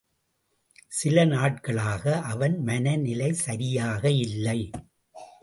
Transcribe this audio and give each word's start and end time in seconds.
சில 0.87 1.25
நாட்களாக 1.25 2.15
அவன் 2.21 2.63
மனநிலை 2.63 3.33
சரியாக 3.33 4.09
இல்லை. 4.09 4.69